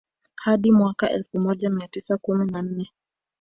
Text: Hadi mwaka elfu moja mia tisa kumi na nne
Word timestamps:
Hadi 0.35 0.71
mwaka 0.71 1.09
elfu 1.09 1.39
moja 1.39 1.69
mia 1.69 1.87
tisa 1.87 2.17
kumi 2.17 2.51
na 2.51 2.61
nne 2.61 2.89